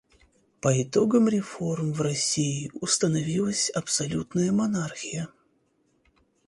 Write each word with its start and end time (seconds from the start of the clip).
По 0.61 0.81
итогам 0.81 1.27
реформ 1.29 1.93
в 1.93 2.01
России 2.01 2.71
установилась 2.73 3.69
абсолютная 3.69 4.51
монархия. 4.51 5.29